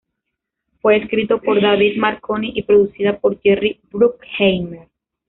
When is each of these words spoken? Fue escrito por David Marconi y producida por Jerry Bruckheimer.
Fue 0.81 0.97
escrito 0.97 1.39
por 1.39 1.61
David 1.61 1.97
Marconi 1.97 2.53
y 2.55 2.63
producida 2.63 3.19
por 3.19 3.39
Jerry 3.39 3.79
Bruckheimer. 3.91 4.87